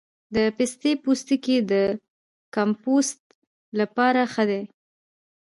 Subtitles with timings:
[0.35, 1.73] د پستې پوستکی د
[2.55, 3.21] کمپوسټ
[3.79, 4.61] لپاره ښه دی؟